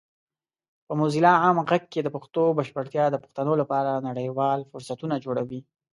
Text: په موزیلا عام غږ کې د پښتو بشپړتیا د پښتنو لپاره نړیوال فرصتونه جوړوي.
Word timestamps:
په 0.87 0.93
موزیلا 0.99 1.33
عام 1.43 1.57
غږ 1.69 1.83
کې 1.93 1.99
د 2.03 2.07
پښتو 2.15 2.41
بشپړتیا 2.57 3.05
د 3.11 3.15
پښتنو 3.23 3.53
لپاره 3.61 4.03
نړیوال 4.07 4.59
فرصتونه 4.71 5.15
جوړوي. 5.25 5.59